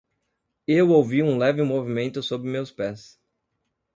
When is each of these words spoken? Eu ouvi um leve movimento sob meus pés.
Eu 0.67 0.89
ouvi 0.89 1.21
um 1.21 1.37
leve 1.37 1.61
movimento 1.61 2.23
sob 2.23 2.49
meus 2.49 2.71
pés. 2.71 3.21